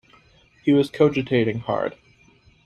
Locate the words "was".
0.73-0.89